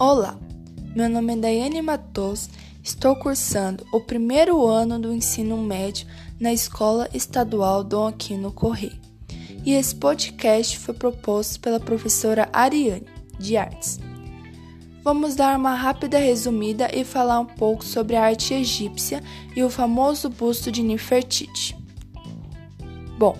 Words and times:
Olá, 0.00 0.38
meu 0.94 1.08
nome 1.08 1.32
é 1.32 1.36
Daiane 1.36 1.82
Matos, 1.82 2.48
estou 2.84 3.16
cursando 3.16 3.84
o 3.92 4.00
primeiro 4.00 4.64
ano 4.64 4.96
do 4.96 5.12
ensino 5.12 5.56
médio 5.56 6.06
na 6.38 6.52
Escola 6.52 7.08
Estadual 7.12 7.82
Dom 7.82 8.06
Aquino 8.06 8.52
Correia. 8.52 8.96
E 9.66 9.72
esse 9.72 9.96
podcast 9.96 10.78
foi 10.78 10.94
proposto 10.94 11.58
pela 11.58 11.80
professora 11.80 12.48
Ariane, 12.52 13.08
de 13.40 13.56
Artes. 13.56 13.98
Vamos 15.02 15.34
dar 15.34 15.58
uma 15.58 15.74
rápida 15.74 16.16
resumida 16.16 16.88
e 16.94 17.02
falar 17.02 17.40
um 17.40 17.46
pouco 17.46 17.84
sobre 17.84 18.14
a 18.14 18.22
arte 18.22 18.54
egípcia 18.54 19.20
e 19.56 19.64
o 19.64 19.70
famoso 19.70 20.30
busto 20.30 20.70
de 20.70 20.80
Nefertiti. 20.80 21.76
Bom, 23.18 23.36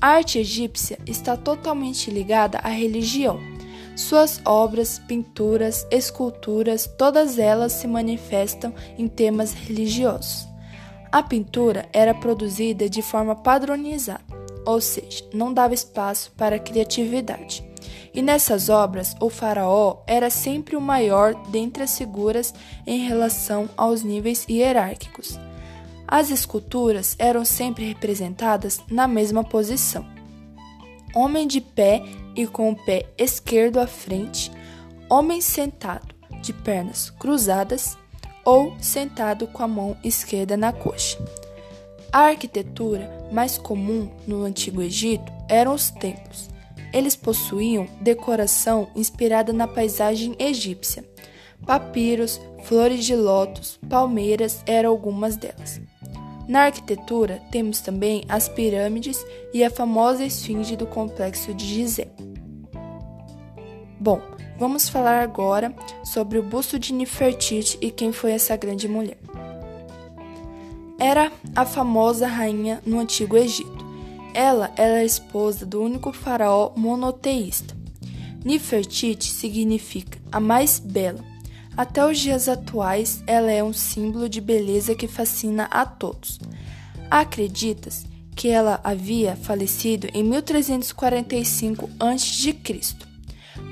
a 0.00 0.06
arte 0.06 0.38
egípcia 0.38 1.00
está 1.04 1.36
totalmente 1.36 2.12
ligada 2.12 2.58
à 2.58 2.68
religião. 2.68 3.55
Suas 3.96 4.42
obras, 4.44 4.98
pinturas, 4.98 5.86
esculturas, 5.90 6.86
todas 6.98 7.38
elas 7.38 7.72
se 7.72 7.88
manifestam 7.88 8.74
em 8.98 9.08
temas 9.08 9.54
religiosos. 9.54 10.46
A 11.10 11.22
pintura 11.22 11.88
era 11.94 12.12
produzida 12.12 12.90
de 12.90 13.00
forma 13.00 13.34
padronizada, 13.34 14.20
ou 14.66 14.82
seja, 14.82 15.24
não 15.32 15.50
dava 15.50 15.72
espaço 15.72 16.30
para 16.36 16.58
criatividade. 16.58 17.66
E 18.12 18.20
nessas 18.20 18.68
obras, 18.68 19.16
o 19.18 19.30
faraó 19.30 20.02
era 20.06 20.28
sempre 20.28 20.76
o 20.76 20.80
maior 20.80 21.34
dentre 21.50 21.82
as 21.82 21.96
figuras 21.96 22.52
em 22.86 23.06
relação 23.06 23.66
aos 23.78 24.02
níveis 24.02 24.46
hierárquicos. 24.46 25.38
As 26.06 26.30
esculturas 26.30 27.16
eram 27.18 27.46
sempre 27.46 27.86
representadas 27.86 28.78
na 28.90 29.08
mesma 29.08 29.42
posição. 29.42 30.15
Homem 31.16 31.46
de 31.46 31.62
pé 31.62 32.02
e 32.36 32.46
com 32.46 32.70
o 32.70 32.76
pé 32.76 33.06
esquerdo 33.16 33.80
à 33.80 33.86
frente, 33.86 34.52
homem 35.08 35.40
sentado, 35.40 36.14
de 36.42 36.52
pernas 36.52 37.08
cruzadas 37.08 37.96
ou 38.44 38.76
sentado 38.78 39.46
com 39.46 39.62
a 39.62 39.66
mão 39.66 39.96
esquerda 40.04 40.58
na 40.58 40.74
coxa. 40.74 41.16
A 42.12 42.26
arquitetura 42.26 43.10
mais 43.32 43.56
comum 43.56 44.10
no 44.26 44.42
Antigo 44.42 44.82
Egito 44.82 45.32
eram 45.48 45.72
os 45.72 45.90
templos. 45.90 46.50
Eles 46.92 47.16
possuíam 47.16 47.88
decoração 48.02 48.88
inspirada 48.94 49.54
na 49.54 49.66
paisagem 49.66 50.36
egípcia. 50.38 51.02
Papiros, 51.64 52.38
flores 52.64 53.06
de 53.06 53.16
lótus, 53.16 53.80
palmeiras 53.88 54.62
eram 54.66 54.90
algumas 54.90 55.34
delas. 55.34 55.80
Na 56.48 56.62
arquitetura, 56.64 57.42
temos 57.50 57.80
também 57.80 58.24
as 58.28 58.48
pirâmides 58.48 59.24
e 59.52 59.64
a 59.64 59.70
famosa 59.70 60.24
esfinge 60.24 60.76
do 60.76 60.86
complexo 60.86 61.52
de 61.52 61.64
Gizé. 61.64 62.08
Bom, 63.98 64.20
vamos 64.58 64.88
falar 64.88 65.22
agora 65.22 65.74
sobre 66.04 66.38
o 66.38 66.42
busto 66.42 66.78
de 66.78 66.92
Nefertiti 66.92 67.76
e 67.80 67.90
quem 67.90 68.12
foi 68.12 68.32
essa 68.32 68.56
grande 68.56 68.86
mulher. 68.86 69.18
Era 70.98 71.32
a 71.54 71.64
famosa 71.66 72.26
rainha 72.26 72.80
no 72.86 73.00
Antigo 73.00 73.36
Egito. 73.36 73.84
Ela 74.32 74.70
era 74.76 74.98
a 74.98 75.04
esposa 75.04 75.66
do 75.66 75.82
único 75.82 76.12
faraó 76.12 76.72
monoteísta. 76.76 77.74
Nefertiti 78.44 79.24
significa 79.24 80.18
a 80.30 80.38
mais 80.38 80.78
bela 80.78 81.24
até 81.76 82.04
os 82.06 82.18
dias 82.18 82.48
atuais, 82.48 83.22
ela 83.26 83.50
é 83.50 83.62
um 83.62 83.72
símbolo 83.72 84.28
de 84.28 84.40
beleza 84.40 84.94
que 84.94 85.06
fascina 85.06 85.64
a 85.70 85.84
todos. 85.84 86.38
Acredita-se 87.10 88.06
que 88.34 88.48
ela 88.48 88.80
havia 88.82 89.36
falecido 89.36 90.08
em 90.14 90.22
1345 90.24 91.90
a.C. 92.00 92.56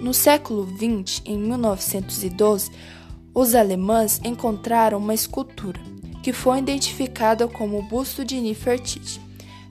No 0.00 0.14
século 0.14 0.66
XX, 0.66 1.22
em 1.26 1.38
1912, 1.38 2.70
os 3.34 3.54
alemães 3.54 4.18
encontraram 4.24 4.98
uma 4.98 5.14
escultura 5.14 5.80
que 6.22 6.32
foi 6.32 6.58
identificada 6.58 7.46
como 7.46 7.78
o 7.78 7.82
busto 7.82 8.24
de 8.24 8.40
Nefertiti. 8.40 9.20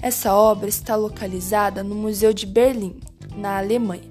Essa 0.02 0.34
obra 0.34 0.70
está 0.70 0.96
localizada 0.96 1.84
no 1.84 1.96
Museu 1.96 2.32
de 2.32 2.46
Berlim, 2.46 3.00
na 3.36 3.58
Alemanha. 3.58 4.10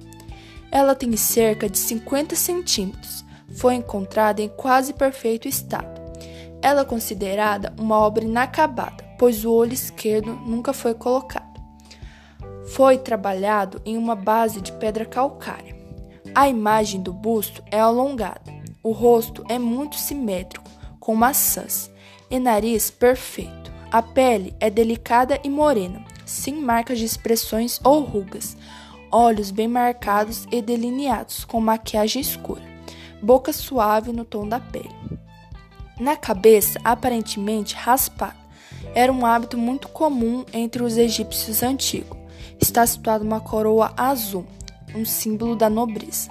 Ela 0.70 0.94
tem 0.94 1.16
cerca 1.16 1.68
de 1.68 1.78
50 1.78 2.36
centímetros 2.36 3.24
foi 3.58 3.74
encontrada 3.74 4.40
em 4.40 4.48
quase 4.48 4.92
perfeito 4.92 5.48
estado. 5.48 6.00
Ela 6.62 6.82
é 6.82 6.84
considerada 6.84 7.74
uma 7.78 7.98
obra 7.98 8.24
inacabada, 8.24 9.04
pois 9.18 9.44
o 9.44 9.52
olho 9.52 9.72
esquerdo 9.72 10.32
nunca 10.46 10.72
foi 10.72 10.94
colocado. 10.94 11.60
Foi 12.68 12.98
trabalhado 12.98 13.80
em 13.84 13.96
uma 13.96 14.14
base 14.14 14.60
de 14.60 14.70
pedra 14.72 15.04
calcária. 15.04 15.76
A 16.34 16.48
imagem 16.48 17.02
do 17.02 17.12
busto 17.12 17.62
é 17.70 17.80
alongada. 17.80 18.56
O 18.82 18.92
rosto 18.92 19.44
é 19.48 19.58
muito 19.58 19.96
simétrico, 19.96 20.70
com 21.00 21.14
maçãs 21.16 21.90
e 22.30 22.38
nariz 22.38 22.90
perfeito. 22.90 23.72
A 23.90 24.02
pele 24.02 24.54
é 24.60 24.70
delicada 24.70 25.40
e 25.42 25.48
morena, 25.48 26.04
sem 26.24 26.54
marcas 26.54 26.98
de 26.98 27.06
expressões 27.06 27.80
ou 27.82 28.02
rugas. 28.02 28.56
Olhos 29.10 29.50
bem 29.50 29.66
marcados 29.66 30.46
e 30.52 30.60
delineados, 30.60 31.44
com 31.44 31.60
maquiagem 31.60 32.20
escura 32.20 32.67
boca 33.22 33.52
suave 33.52 34.12
no 34.12 34.24
tom 34.24 34.46
da 34.46 34.60
pele. 34.60 34.90
Na 35.98 36.16
cabeça, 36.16 36.78
aparentemente 36.84 37.74
raspada, 37.74 38.36
era 38.94 39.12
um 39.12 39.26
hábito 39.26 39.58
muito 39.58 39.88
comum 39.88 40.44
entre 40.52 40.82
os 40.82 40.96
egípcios 40.96 41.62
antigos. 41.62 42.16
Está 42.60 42.86
situada 42.86 43.24
uma 43.24 43.40
coroa 43.40 43.92
azul, 43.96 44.44
um 44.94 45.04
símbolo 45.04 45.56
da 45.56 45.68
nobreza. 45.68 46.30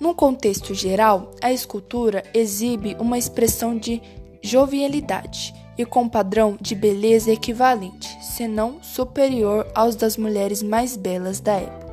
Num 0.00 0.14
contexto 0.14 0.74
geral, 0.74 1.30
a 1.42 1.52
escultura 1.52 2.22
exibe 2.34 2.96
uma 2.98 3.18
expressão 3.18 3.76
de 3.76 4.02
jovialidade 4.42 5.54
e 5.78 5.84
com 5.84 6.08
padrão 6.08 6.56
de 6.60 6.74
beleza 6.74 7.32
equivalente, 7.32 8.16
se 8.22 8.46
não 8.46 8.82
superior 8.82 9.66
aos 9.74 9.96
das 9.96 10.16
mulheres 10.16 10.62
mais 10.62 10.96
belas 10.96 11.40
da 11.40 11.54
época. 11.54 11.83